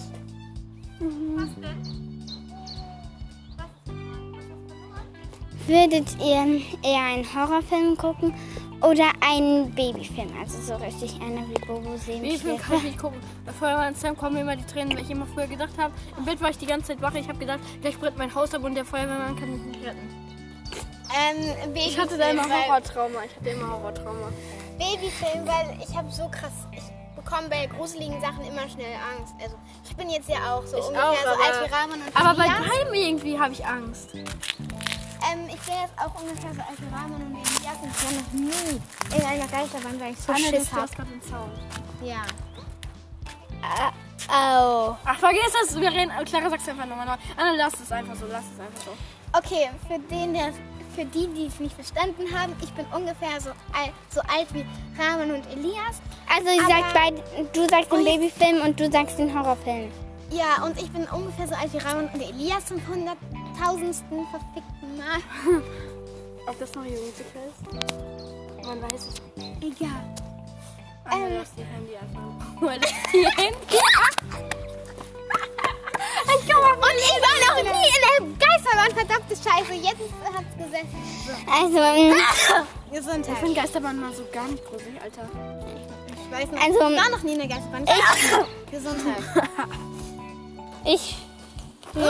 Würdet 5.66 6.06
ihr 6.20 6.60
eher 6.82 7.02
einen 7.02 7.24
Horrorfilm 7.34 7.96
gucken 7.96 8.34
oder 8.82 9.10
einen 9.26 9.74
Babyfilm? 9.74 10.30
Also 10.38 10.60
so 10.60 10.76
richtig 10.76 11.14
einer 11.22 11.48
wie 11.48 11.66
Bobo 11.66 11.96
sehen. 11.96 12.22
Viel 12.38 12.58
kann 12.58 12.76
ich 12.78 12.82
nicht 12.82 12.98
gucken? 12.98 13.18
Bei 13.46 13.52
Feuerwehr 13.52 13.94
Sam 13.94 14.16
kommen 14.16 14.34
mir 14.34 14.40
immer 14.42 14.56
die 14.56 14.66
Tränen, 14.66 14.94
weil 14.94 15.04
ich 15.04 15.10
immer 15.10 15.26
früher 15.26 15.46
gedacht 15.46 15.72
habe, 15.78 15.94
im 16.18 16.24
Bett 16.26 16.40
war 16.42 16.50
ich 16.50 16.58
die 16.58 16.66
ganze 16.66 16.88
Zeit 16.88 17.00
wach. 17.00 17.14
Ich 17.14 17.28
habe 17.28 17.38
gedacht, 17.38 17.60
gleich 17.80 17.98
brennt 17.98 18.18
mein 18.18 18.34
Haus 18.34 18.52
ab 18.52 18.62
und 18.62 18.74
der 18.74 18.84
Feuerwehrmann 18.84 19.36
kann 19.36 19.50
mich 19.52 19.62
nicht 19.62 19.86
retten. 19.86 20.24
Ähm, 21.16 21.72
Babyfilm, 21.72 21.76
Ich 21.76 21.98
hatte 21.98 22.18
da 22.18 22.30
immer 22.30 22.42
Horrortrauma. 22.42 23.20
Ich 23.24 23.36
hatte 23.36 23.48
immer 23.48 23.72
Horrortrauma. 23.72 24.28
Babyfilm, 24.78 25.46
weil 25.46 25.78
ich 25.80 25.96
habe 25.96 26.10
so 26.10 26.28
krass, 26.28 26.66
ich 26.72 26.93
bekomme 27.24 27.48
bei 27.48 27.66
gruseligen 27.66 28.20
Sachen 28.20 28.44
immer 28.44 28.68
schnell 28.68 28.94
Angst. 28.94 29.34
Also 29.42 29.56
ich 29.88 29.96
bin 29.96 30.10
jetzt 30.10 30.28
ja 30.28 30.54
auch 30.54 30.66
so 30.66 30.76
Ich 30.76 30.84
ungefähr 30.84 31.10
auch, 31.10 31.16
so 31.22 31.42
alt 31.42 31.68
wie 31.70 31.72
Rahman 31.74 32.00
und 32.02 32.16
Aber 32.16 32.34
bei 32.34 32.44
Elias. 32.44 32.70
keinem 32.70 32.94
irgendwie 32.94 33.38
habe 33.38 33.52
ich 33.52 33.66
Angst. 33.66 34.14
Ähm, 34.14 35.48
ich 35.48 35.66
wäre 35.66 35.80
jetzt 35.82 35.98
auch 35.98 36.14
ungefähr 36.20 36.52
so 36.54 36.60
alt 36.60 36.78
wie 36.78 36.94
Rahman 36.94 37.22
und 37.22 37.34
Elias 37.34 37.78
und 37.82 37.90
ich 37.90 38.04
war 38.04 38.12
noch 38.12 38.32
nie 38.32 38.80
in 39.16 39.24
einer 39.24 39.46
Geisterbahn, 39.48 40.00
weil 40.00 40.12
ich 40.12 40.20
so 40.20 40.32
Anne, 40.32 40.40
Schiss 40.44 40.72
habe. 40.72 40.88
gerade 40.94 41.10
den 41.10 41.22
Zaun. 41.22 41.50
Ja. 42.02 42.22
Oh. 44.28 44.94
Ach, 45.04 45.18
vergiss 45.18 45.54
es. 45.64 45.80
Wir 45.80 45.90
reden. 45.90 46.12
Clara, 46.26 46.50
sag's 46.50 46.68
einfach 46.68 46.86
nochmal 46.86 47.06
neu. 47.06 47.16
Anne, 47.36 47.56
lass 47.56 47.74
es 47.80 47.90
einfach 47.90 48.14
so. 48.14 48.26
Lass 48.30 48.44
es 48.52 48.60
einfach 48.60 48.84
so. 48.84 48.92
Okay, 49.32 49.70
für 49.88 49.98
den, 49.98 50.34
der 50.34 50.52
für 50.94 51.04
die, 51.04 51.26
die 51.28 51.46
es 51.46 51.58
nicht 51.60 51.74
verstanden 51.74 52.24
haben, 52.38 52.54
ich 52.62 52.70
bin 52.72 52.86
ungefähr 52.94 53.40
so 53.40 53.50
alt, 53.72 53.92
so 54.10 54.20
alt 54.22 54.46
wie 54.52 54.64
Rahman 54.98 55.32
und 55.32 55.46
Elias. 55.52 56.00
Also 56.28 56.48
ihr 56.50 56.60
Aber- 56.62 56.70
sagt 56.70 56.94
beid, 56.94 57.54
du 57.54 57.68
sagst 57.68 57.92
den 57.92 58.04
Babyfilm 58.04 58.60
und 58.62 58.78
du 58.80 58.90
sagst 58.90 59.18
den 59.18 59.32
Horrorfilm. 59.36 59.90
Ja, 60.30 60.64
und 60.64 60.76
ich 60.80 60.90
bin 60.90 61.04
ungefähr 61.08 61.46
so 61.46 61.54
alt 61.54 61.72
wie 61.72 61.78
Rahman 61.78 62.08
und 62.08 62.20
Elias 62.20 62.66
zum 62.66 62.80
hunderttausendsten 62.88 64.26
verfickten 64.30 64.96
Mal. 64.96 65.20
Ob 66.46 66.58
das 66.58 66.74
noch 66.74 66.82
Musical 66.82 67.42
ist? 67.48 68.66
Man 68.66 68.82
weiß 68.82 69.08
es. 69.08 69.14
Egal. 69.60 69.88
Anne, 71.04 71.26
Ähm. 71.28 71.34
lass 71.38 71.54
die 71.54 71.64
Handy 71.64 71.96
einfach. 71.96 72.60
Weil 72.62 72.80
das 72.80 72.92
die 73.12 73.26
Handy. 73.26 74.64
Ich 76.40 76.52
komm 76.52 76.62
mal 76.62 76.72
und 76.74 76.96
ich 76.96 77.20
war 77.22 77.36
noch 77.54 77.62
nie 77.62 77.88
in 77.88 78.02
der 78.02 78.46
Geisterbahn, 78.48 78.90
verdammte 78.94 79.34
Scheiße. 79.36 79.72
Jetzt 79.74 80.12
hat's 80.34 80.54
gesessen. 80.56 80.98
Also, 81.50 81.78
ähm, 81.78 82.14
Ich 82.92 82.98
Gesundheit. 82.98 83.38
finde 83.38 83.54
Geisterbahn 83.60 84.00
mal 84.00 84.12
so 84.14 84.24
gar 84.32 84.44
nicht 84.48 84.64
gruselig, 84.64 85.00
Alter. 85.02 85.28
Ich 86.12 86.30
weiß 86.30 86.50
nicht. 86.50 86.62
Also- 86.62 86.90
ich 86.90 87.00
war 87.02 87.10
noch 87.10 87.22
nie 87.22 87.32
in 87.32 87.38
der 87.38 87.48
Geisterbahn. 87.48 87.84
Gesundheit. 88.70 89.22
Ich. 90.86 91.16
Kann 91.94 92.02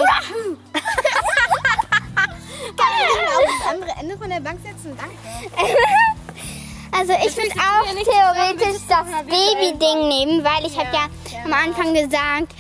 ich 2.99 3.11
auf 3.37 3.45
das 3.59 3.71
andere 3.73 3.91
Ende 4.01 4.17
von 4.19 4.29
der 4.31 4.41
Bank 4.41 4.59
setzen? 4.65 4.97
Danke. 4.97 5.77
Also 6.97 7.13
ich 7.27 7.37
will 7.37 7.51
auch 7.53 7.85
theoretisch 8.05 8.83
das 8.89 9.07
Baby-Ding 9.27 10.09
nehmen, 10.09 10.45
weil 10.45 10.65
ich 10.67 10.79
habe 10.79 10.89
ja 10.95 11.07
am 11.45 11.53
Anfang 11.53 11.93
gesagt, 11.93 12.55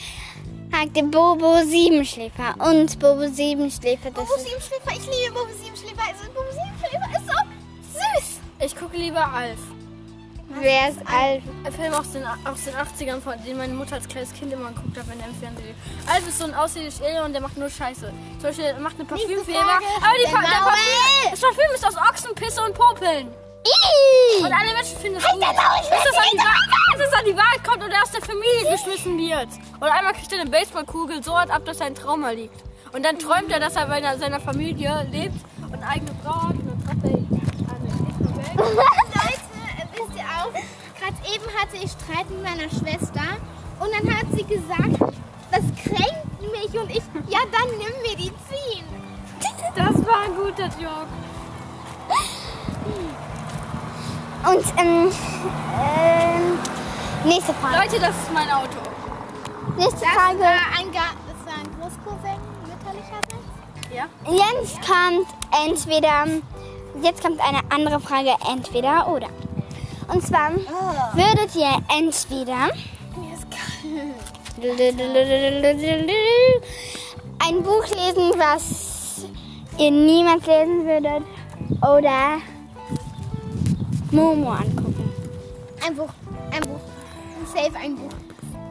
sagte 0.74 1.02
Bobo 1.04 1.62
Siebenschläfer 1.64 2.54
und 2.58 2.98
Bobo 2.98 3.28
Siebenschläfer, 3.28 4.10
das 4.10 4.14
Bobo 4.14 4.34
ist 4.34 4.46
Siebenschläfer, 4.46 4.90
ich 4.90 5.06
liebe 5.06 5.32
Bobo 5.32 5.52
Siebenschläfer. 5.62 6.02
Also 6.08 6.24
Bobo 6.32 6.50
Siebenschläfer 6.50 7.10
ist 7.16 7.26
so 7.30 7.98
süß. 7.98 8.40
Ich 8.66 8.76
gucke 8.76 8.96
lieber 8.96 9.24
Alf. 9.32 9.58
wer 10.60 10.88
ist 10.88 10.98
alt. 11.06 11.42
Ein 11.64 11.72
Film 11.72 11.94
aus 11.94 12.10
den, 12.12 12.24
aus 12.24 12.64
den 12.64 12.74
80ern, 12.74 13.20
von 13.20 13.34
dem 13.44 13.58
meine 13.58 13.74
Mutter 13.74 13.94
als 13.96 14.08
kleines 14.08 14.32
Kind 14.32 14.52
immer 14.52 14.70
geguckt 14.70 14.98
hat, 14.98 15.08
wenn 15.08 15.20
er 15.20 15.28
im 15.28 15.34
Fernsehen 15.36 15.66
lief. 15.66 15.76
Alf 16.12 16.26
ist 16.26 16.38
so 16.38 16.44
ein 16.44 16.54
außerirdisches 16.54 17.02
Alien 17.02 17.24
und 17.24 17.32
der 17.32 17.40
macht 17.42 17.56
nur 17.56 17.70
Scheiße. 17.70 18.12
Zum 18.38 18.42
Beispiel, 18.42 18.64
er 18.64 18.80
macht 18.80 18.96
eine 18.96 19.04
Parfümfirma. 19.04 19.60
Frage. 19.60 19.84
Aber 20.02 20.16
die, 20.18 20.30
Der 20.30 20.40
der. 20.40 20.58
Parfüm, 20.58 21.30
das 21.30 21.40
Parfüm 21.40 21.70
ist 21.74 21.86
aus 21.86 21.96
Ochsenpisse 21.96 22.62
und 22.62 22.74
Popeln. 22.74 23.28
Ih! 23.64 24.44
Und 24.44 24.52
alle 24.52 24.74
Menschen 24.74 24.98
finden 24.98 25.18
es 25.18 25.24
gut. 25.24 25.40
Bis 25.40 27.06
es, 27.06 27.12
an 27.12 27.24
die 27.24 27.36
Familie 28.34 28.70
geschmissen 28.72 29.18
wird. 29.18 29.48
Und 29.80 29.88
einmal 29.88 30.12
kriegt 30.12 30.32
er 30.32 30.40
eine 30.40 30.50
Baseballkugel 30.50 31.22
so 31.22 31.36
hart 31.38 31.50
ab, 31.50 31.64
dass 31.64 31.78
sein 31.78 31.94
Trauma 31.94 32.30
liegt. 32.30 32.62
Und 32.92 33.04
dann 33.04 33.18
träumt 33.18 33.50
er, 33.50 33.60
dass 33.60 33.76
er 33.76 33.86
bei 33.86 33.94
einer- 33.94 34.18
seiner 34.18 34.40
Familie 34.40 35.06
lebt 35.10 35.34
und 35.62 35.74
eine 35.74 35.86
eigene 35.88 36.10
Frau 36.24 36.34
hat 36.42 36.50
und 36.54 36.84
dann 36.86 37.00
er 37.04 37.10
ihn. 37.10 37.28
Leute, 38.56 39.88
wisst 39.92 40.16
ihr 40.16 40.24
auch, 40.24 40.52
gerade 40.52 41.34
eben 41.34 41.44
hatte 41.60 41.76
ich 41.82 41.90
Streit 41.90 42.30
mit 42.30 42.42
meiner 42.42 42.68
Schwester 42.70 43.26
und 43.80 43.90
dann 43.92 44.16
hat 44.16 44.26
sie 44.32 44.44
gesagt, 44.44 45.14
das 45.50 45.62
kränkt 45.82 46.40
mich 46.40 46.80
und 46.80 46.90
ich, 46.90 47.02
ja 47.28 47.40
dann 47.50 47.68
nimm 47.78 47.94
Medizin. 48.02 48.84
Das 49.76 50.06
war 50.06 50.22
ein 50.26 50.34
guter 50.36 50.68
Joke. 50.80 51.08
Und 54.46 54.64
ähm, 54.78 55.10
ähm, 55.80 56.58
nächste 57.24 57.54
Frage. 57.54 57.76
Leute, 57.76 58.00
das 58.00 58.10
ist 58.16 58.32
mein 58.32 58.50
Auto. 58.50 58.78
Nächste 59.76 60.00
Das 60.00 60.08
Frage. 60.10 60.38
war 60.40 60.78
ein, 60.78 60.92
Ga 60.92 61.06
das 61.26 61.46
war 61.46 61.54
ein 61.60 61.68
Großcousin 61.80 62.40
mütterlicherseits. 62.68 63.52
Ja? 63.92 64.06
Jetzt 64.30 64.80
kommt 64.82 65.26
entweder, 65.66 66.26
jetzt 67.02 67.22
kommt 67.22 67.40
eine 67.40 67.60
andere 67.70 68.00
Frage, 68.00 68.34
entweder 68.50 69.08
oder. 69.08 69.28
Und 70.08 70.26
zwar 70.26 70.50
würdet 71.14 71.54
ihr 71.56 71.78
entweder 71.96 72.70
ein 77.46 77.62
Buch 77.62 77.86
lesen, 77.88 78.32
was 78.36 79.24
ihr 79.78 79.90
niemals 79.90 80.46
lesen 80.46 80.84
würdet, 80.86 81.22
oder 81.80 82.38
Momo 84.10 84.50
angucken. 84.52 85.10
Ein 85.86 85.96
Buch, 85.96 86.10
ein 86.52 86.60
Buch. 86.62 86.80
Safe 87.54 87.78
ein 87.78 87.94
Buch. 87.94 88.10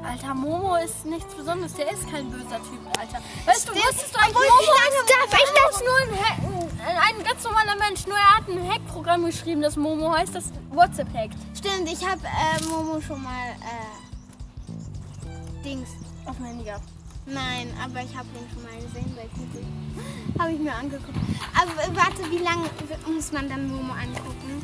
Alter, 0.04 0.34
Momo 0.34 0.76
ist 0.76 1.06
nichts 1.06 1.34
Besonderes. 1.34 1.74
Der 1.76 1.90
ist 1.90 2.06
kein 2.12 2.30
böser 2.30 2.58
Typ, 2.58 2.86
Alter. 3.00 3.22
Weißt 3.46 3.70
du, 3.70 3.74
wusstest 3.74 4.14
du 4.14 4.20
eigentlich, 4.20 4.36
Momo 4.36 4.74
lange 4.76 5.06
darf 5.08 5.32
ich 5.32 5.48
ist 5.72 5.86
nur 5.86 5.98
ein, 5.98 6.12
Hack, 6.20 6.38
ein, 6.86 6.98
ein 7.18 7.24
ganz 7.24 7.42
normaler 7.46 7.78
Mensch. 7.78 8.06
Nur 8.06 8.18
er 8.18 8.36
hat 8.38 8.50
ein 8.50 8.70
Hackprogramm 8.70 9.26
geschrieben, 9.26 9.62
das 9.62 9.78
Momo 9.78 10.12
heißt, 10.12 10.36
das 10.36 10.52
WhatsApp 10.72 11.08
hackt. 11.14 11.38
Stimmt, 11.58 11.90
ich 11.90 12.06
habe 12.06 12.26
äh, 12.26 12.62
Momo 12.66 13.00
schon 13.00 13.24
mal 13.24 13.56
äh, 13.62 13.88
Dings. 15.64 15.92
Auf 16.26 16.36
dem 16.36 16.46
Handy 16.46 16.66
gehabt. 16.66 16.84
Nein, 17.26 17.74
aber 17.82 18.02
ich 18.02 18.14
habe 18.18 18.28
den 18.36 18.46
schon 18.54 18.64
mal 18.64 18.76
gesehen 18.82 19.16
bei 19.16 19.30
Google. 19.38 19.64
Habe 20.40 20.52
ich 20.52 20.60
mir 20.60 20.74
angeguckt. 20.74 21.18
Aber 21.56 21.72
warte, 21.96 22.30
wie 22.30 22.40
lange 22.40 22.70
muss 23.08 23.32
man 23.32 23.48
dann 23.48 23.66
Momo 23.68 23.94
angucken? 23.94 24.62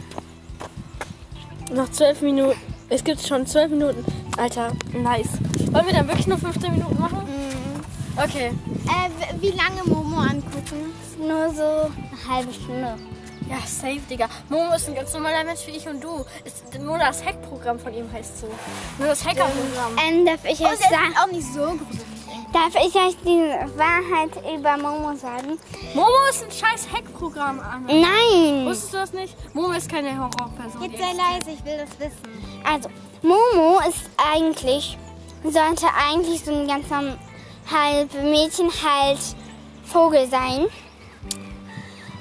Noch 1.72 1.90
zwölf 1.92 2.20
Minuten. 2.22 2.79
Es 2.90 3.04
gibt 3.04 3.22
schon 3.26 3.46
zwölf 3.46 3.70
Minuten. 3.70 4.04
Alter, 4.38 4.72
nice. 4.94 5.28
Wollen 5.72 5.86
wir 5.86 5.94
dann 5.94 6.08
wirklich 6.08 6.28
nur 6.28 6.38
15 6.38 6.72
Minuten 6.72 7.00
machen? 7.00 7.28
Okay. 8.18 8.48
Äh, 8.88 9.42
wie 9.42 9.52
lange 9.52 9.84
Momo 9.86 10.18
angucken? 10.18 10.94
Nur 11.20 11.54
so 11.54 11.62
eine 11.64 12.36
halbe 12.36 12.54
Stunde. 12.54 12.96
Ja, 13.50 13.58
safe, 13.66 14.00
Digga. 14.10 14.28
Momo 14.50 14.74
ist 14.76 14.88
ein 14.90 14.96
ganz 14.96 15.14
normaler 15.14 15.44
Mensch 15.44 15.62
wie 15.68 15.72
ich 15.72 15.88
und 15.88 16.04
du. 16.04 16.26
Ist, 16.44 16.78
nur 16.80 16.98
das 16.98 17.24
Hackprogramm 17.24 17.80
von 17.80 17.94
ihm 17.94 18.12
heißt 18.12 18.42
so. 18.42 18.48
Nur 18.98 19.08
das 19.08 19.24
Hackerprogramm. 19.26 19.96
Ähm, 20.08 20.26
darf 20.26 20.44
ich 20.46 20.60
euch 20.60 20.72
Und 20.72 20.82
er 20.82 20.90
sagen, 20.90 21.12
ist 21.12 21.20
auch 21.20 21.32
nicht 21.32 21.54
so 21.54 21.62
gruselig. 21.62 22.54
darf 22.54 22.76
ich 22.76 22.96
euch 22.96 23.16
die 23.24 23.78
Wahrheit 23.78 24.32
über 24.56 24.78
Momo 24.78 25.16
sagen? 25.16 25.58
Momo 25.96 26.10
ist 26.30 26.44
ein 26.44 26.52
scheiß 26.52 26.88
Hackprogramm, 26.94 27.60
Anne. 27.60 28.02
Nein. 28.02 28.66
Wusstest 28.66 28.94
du 28.94 28.98
das 28.98 29.14
nicht? 29.14 29.36
Momo 29.56 29.72
ist 29.72 29.90
keine 29.90 30.16
Horrorperson. 30.18 30.84
Jetzt 30.84 31.00
sei 31.00 31.14
leise, 31.14 31.52
ich 31.52 31.66
will 31.66 31.78
das 31.78 32.00
wissen. 32.00 32.39
Also, 32.64 32.90
Momo 33.22 33.80
ist 33.88 34.10
eigentlich, 34.18 34.98
sollte 35.44 35.88
eigentlich 36.10 36.44
so 36.44 36.52
ein 36.52 36.68
ganz 36.68 36.86
halb 36.90 38.14
Mädchen, 38.24 38.70
halt 38.84 39.20
Vogel 39.84 40.28
sein. 40.30 40.68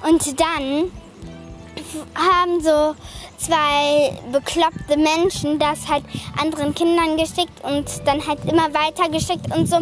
Und 0.03 0.41
dann 0.41 0.91
haben 2.15 2.61
so 2.61 2.95
zwei 3.37 4.13
bekloppte 4.33 4.97
Menschen 4.97 5.59
das 5.59 5.89
halt 5.89 6.05
anderen 6.41 6.75
Kindern 6.75 7.17
geschickt 7.17 7.63
und 7.63 7.87
dann 8.07 8.27
halt 8.27 8.45
immer 8.45 8.73
weiter 8.75 9.09
geschickt 9.09 9.55
und 9.55 9.69
so. 9.69 9.77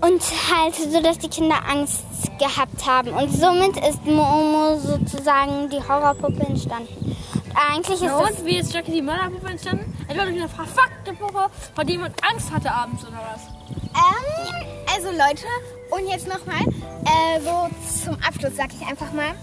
Und 0.00 0.22
halt 0.52 0.74
so, 0.74 1.00
dass 1.00 1.18
die 1.18 1.28
Kinder 1.28 1.56
Angst 1.68 2.04
gehabt 2.38 2.86
haben. 2.86 3.10
Und 3.10 3.30
somit 3.30 3.76
ist 3.76 4.04
Momo 4.04 4.78
sozusagen 4.78 5.70
die 5.70 5.80
Horrorpuppe 5.80 6.42
entstanden. 6.42 7.16
Eigentlich 7.54 8.02
ist 8.02 8.02
Na 8.02 8.28
es 8.28 8.38
und 8.38 8.46
wie 8.46 8.58
ist 8.58 8.72
Jackie 8.72 8.92
die 8.92 9.02
Mörderpuppe 9.02 9.48
entstanden? 9.48 9.96
Etwa 10.08 10.24
durch 10.24 10.36
eine 10.36 10.48
verfuckte 10.48 11.12
Puppe, 11.18 11.50
vor 11.74 11.84
der 11.84 11.98
man 11.98 12.12
Angst 12.30 12.52
hatte 12.52 12.70
abends 12.70 13.04
oder 13.04 13.20
was? 13.32 13.42
Ähm, 13.94 14.66
also 14.92 15.10
Leute, 15.10 15.46
und 15.90 16.08
jetzt 16.08 16.26
nochmal, 16.26 16.62
äh, 17.04 17.40
so 17.40 17.68
zum 18.04 18.14
Abschluss 18.22 18.56
sag 18.56 18.72
ich 18.72 18.86
einfach 18.86 19.12
mal. 19.12 19.34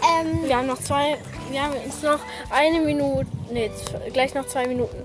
Ähm, 0.00 0.44
Wir 0.44 0.56
haben 0.56 0.66
noch 0.66 0.78
zwei, 0.78 1.18
wir 1.50 1.62
haben 1.62 1.74
jetzt 1.84 2.02
noch 2.02 2.20
eine 2.50 2.80
Minute, 2.80 3.26
nee, 3.52 3.70
gleich 4.12 4.34
noch 4.34 4.46
zwei 4.46 4.66
Minuten. 4.66 4.96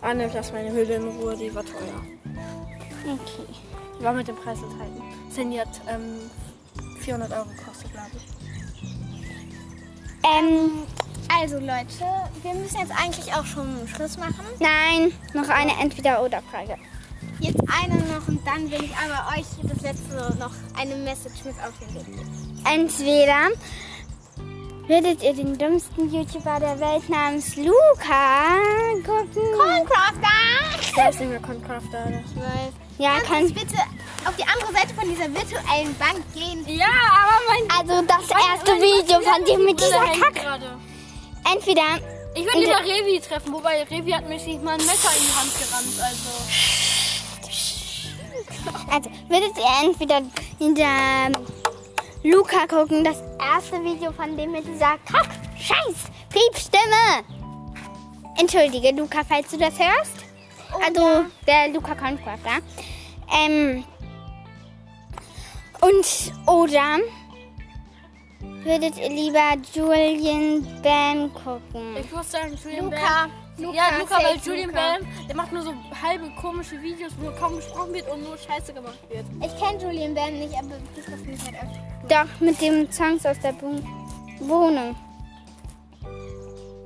Anne, 0.00 0.30
lass 0.32 0.52
meine 0.52 0.72
Hülle 0.72 0.94
in 0.94 1.08
Ruhe, 1.08 1.36
die 1.36 1.54
war 1.54 1.64
teuer. 1.64 2.02
Okay. 3.04 3.52
Die 3.98 4.04
war 4.04 4.12
mit 4.12 4.28
dem 4.28 4.36
Preis 4.36 4.58
enthalten. 4.62 5.02
Sandy 5.30 5.56
hat 5.56 5.80
ähm, 5.88 6.30
400 7.00 7.32
Euro 7.32 7.46
gekostet, 7.46 7.92
glaube 7.92 8.10
ich. 8.16 8.24
Ähm, 10.24 10.70
also 11.28 11.56
Leute, 11.58 12.04
wir 12.42 12.54
müssen 12.54 12.78
jetzt 12.80 12.92
eigentlich 12.92 13.32
auch 13.34 13.44
schon 13.44 13.86
Schluss 13.94 14.16
machen. 14.16 14.44
nein, 14.58 15.12
noch 15.34 15.48
eine 15.48 15.72
Entweder-Oder-Frage. 15.80 16.76
Jetzt 17.40 17.60
eine 17.82 17.96
noch 18.12 18.26
und 18.28 18.44
dann 18.46 18.70
will 18.70 18.82
ich 18.84 18.92
aber 18.96 19.36
euch 19.38 19.46
das 19.62 19.80
letzte 19.82 20.36
noch 20.38 20.50
eine 20.78 20.96
Message 20.96 21.44
mit 21.44 21.54
auf 21.64 21.72
den 21.80 21.94
Weg 21.94 22.06
geben. 22.06 22.62
Entweder 22.64 23.48
würdet 24.88 25.22
ihr 25.22 25.34
den 25.34 25.56
dümmsten 25.58 26.12
YouTuber 26.12 26.58
der 26.60 26.80
Welt 26.80 27.08
namens 27.08 27.54
Luca 27.56 28.56
gucken. 29.04 29.42
Corncrafter! 29.56 30.96
Da 30.96 31.08
ist 31.10 31.18
Concrafter. 31.42 32.06
oder? 32.08 32.20
Ich 32.26 32.36
weiß. 32.36 32.72
Ja, 32.98 33.18
Kannst 33.24 33.54
kann. 33.54 33.66
bitte 33.66 33.76
auf 34.24 34.34
die 34.36 34.42
andere 34.42 34.72
Seite 34.72 34.94
von 34.94 35.08
dieser 35.08 35.28
virtuellen 35.28 35.94
Bank 35.98 36.22
gehen? 36.34 36.64
Ja, 36.66 36.86
aber 36.88 37.38
mein 37.48 37.70
Also 37.70 38.02
das 38.06 38.28
erste 38.30 38.72
Video 38.72 39.20
von 39.20 39.44
dir 39.44 39.58
mit 39.58 39.78
dieser 39.78 40.00
hängt 40.04 40.20
Kack. 40.22 40.34
gerade. 40.34 40.78
Entweder, 41.52 41.98
Ich 42.34 42.44
würde 42.44 42.58
lieber 42.60 42.80
Revi 42.80 43.20
treffen, 43.20 43.52
wobei 43.52 43.82
Revi 43.84 44.10
hat 44.10 44.28
mich 44.28 44.44
nicht 44.44 44.62
mal 44.62 44.72
ein 44.78 44.86
Messer 44.86 45.10
in 45.16 45.22
die 45.22 45.32
Hand 45.34 45.52
gerannt. 45.58 46.00
Also. 46.00 46.30
also 48.92 49.10
würdet 49.28 49.56
ihr 49.56 49.88
entweder 49.88 50.22
hinter 50.58 51.40
Luca 52.22 52.66
gucken, 52.66 53.04
das 53.04 53.22
erste 53.40 53.82
Video 53.82 54.12
von 54.12 54.36
dem 54.36 54.52
mit 54.52 54.66
dieser 54.66 54.98
Kack, 55.10 55.28
Scheiß, 55.56 56.10
Piepstimme. 56.30 57.24
Entschuldige, 58.36 58.90
Luca, 58.90 59.22
falls 59.26 59.50
du 59.50 59.56
das 59.56 59.74
hörst. 59.78 60.24
Also 60.84 61.24
der 61.46 61.68
Luca 61.68 61.94
Concrafter. 61.94 62.58
Ähm, 63.32 63.84
und 65.80 66.32
oder 66.46 66.98
würdet 68.40 68.96
ihr 68.98 69.08
lieber 69.08 69.56
Julian 69.74 70.66
Bam 70.82 71.32
gucken? 71.32 71.96
Ich 72.00 72.10
muss 72.12 72.30
sagen, 72.30 72.56
Julian 72.62 72.84
Luca. 72.86 72.96
Bam. 72.96 73.30
Luca, 73.58 73.74
ja, 73.76 73.98
Luca, 73.98 74.22
weil 74.22 74.36
Julian 74.36 74.68
Luca. 74.70 74.98
Bam, 74.98 75.08
der 75.26 75.36
macht 75.36 75.52
nur 75.52 75.62
so 75.62 75.74
halbe 76.00 76.30
komische 76.40 76.80
Videos, 76.80 77.12
wo 77.20 77.30
kaum 77.40 77.56
gesprochen 77.56 77.92
wird 77.92 78.08
und 78.10 78.22
nur 78.22 78.36
Scheiße 78.38 78.72
gemacht 78.72 78.98
wird. 79.08 79.24
Ich 79.42 79.58
kenne 79.60 79.82
Julian 79.82 80.14
Bam 80.14 80.38
nicht, 80.38 80.54
aber 80.54 80.76
das 80.94 81.04
finde 81.06 81.32
ich 81.32 81.42
halt 81.42 81.54
öfter. 81.54 82.24
Doch, 82.24 82.40
mit 82.40 82.60
dem 82.60 82.90
Songs 82.92 83.26
aus 83.26 83.38
der 83.40 83.54
Wohnung. 84.40 84.94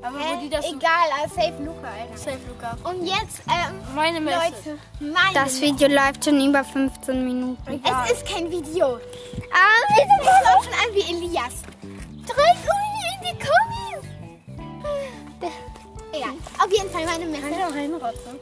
Aber 0.03 0.19
Hä? 0.19 0.25
wo 0.37 0.41
die 0.41 0.51
das. 0.51 0.65
Egal, 0.67 1.09
also 1.23 1.35
safe 1.35 1.63
Luca, 1.63 1.89
Alter. 1.89 2.17
Safe, 2.19 2.39
Luca. 2.49 2.77
Und 2.91 3.07
jetzt, 3.07 3.43
ähm, 3.47 3.81
Meine 3.95 4.21
Message. 4.21 4.43
Leute, 4.67 4.79
meine 5.15 5.35
Das 5.35 5.61
Video 5.61 5.89
läuft 5.89 6.25
schon 6.25 6.45
über 6.49 6.65
15 6.65 7.25
Minuten. 7.25 7.83
Es 7.85 8.13
ist 8.13 8.27
kein 8.27 8.51
Video. 8.51 8.99
Ah, 9.53 9.83
wir 9.89 9.97
sind 9.97 10.23
Ich 10.23 10.29
schaue 10.29 10.65
schon 10.65 10.73
an 10.73 10.95
wie 10.95 11.27
Elias. 11.27 11.55
Drei 12.27 12.53
Uni 12.73 13.03
in 13.15 13.21
die 13.29 13.45
Kommis. 13.45 14.05
Ja, 16.13 16.29
auf 16.65 16.71
jeden 16.73 16.91
Fall 16.91 17.05
meine 17.07 17.25
Message. 17.27 17.75
reinrotzen. 17.75 18.39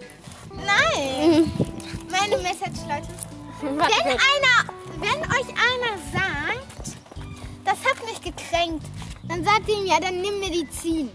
Nein. 0.54 1.52
Meine 2.10 2.36
Message, 2.42 2.80
Leute. 2.88 3.08
Wenn 3.62 3.78
einer, 3.78 4.72
wenn 4.96 5.20
euch 5.30 5.48
einer 5.50 5.98
sagt, 6.10 6.96
das 7.64 7.74
hat 7.84 8.04
mich 8.06 8.20
gekränkt, 8.22 8.86
dann 9.28 9.44
sagt 9.44 9.68
ihm 9.68 9.84
ja, 9.84 10.00
dann 10.00 10.22
nimm 10.22 10.40
Medizin. 10.40 11.10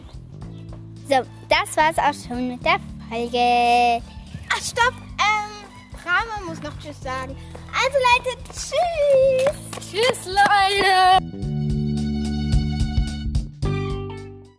So, 1.08 1.18
das 1.50 1.78
war's 1.78 1.98
auch 2.00 2.28
schon 2.28 2.48
mit 2.48 2.65
der 2.65 2.80
Folge. 3.10 4.04
Ach, 4.50 4.62
stopp! 4.62 4.94
Ähm, 5.20 5.70
Brahma 5.91 6.44
muss 6.48 6.60
noch 6.63 6.76
Tschüss 6.80 7.00
sagen. 7.00 7.36
Also 7.72 7.98
Leute, 8.15 8.38
tschüss! 8.52 9.91
Tschüss, 9.91 10.26
Leute! 10.26 11.44